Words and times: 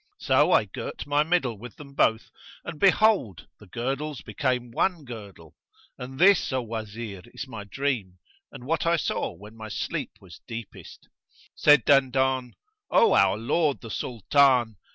So 0.17 0.51
I 0.51 0.65
girt 0.65 1.05
my 1.05 1.21
middle 1.21 1.59
with 1.59 1.75
them 1.75 1.93
both 1.93 2.31
and 2.65 2.79
behold, 2.79 3.45
the 3.59 3.67
girdles 3.67 4.21
became 4.23 4.71
one 4.71 5.05
girdle; 5.05 5.55
and 5.95 6.17
this, 6.17 6.51
O 6.51 6.59
Wazir, 6.63 7.21
is 7.25 7.47
my 7.47 7.65
dream 7.65 8.17
and 8.51 8.63
what 8.65 8.87
I 8.87 8.95
saw 8.95 9.31
when 9.31 9.55
my 9.55 9.69
sleep 9.69 10.13
was 10.19 10.41
deepest." 10.47 11.07
Said 11.53 11.85
Dandan, 11.85 12.55
"O 12.89 13.13
our 13.13 13.37
Lord 13.37 13.81
the 13.81 13.91
Sultan! 13.91 14.77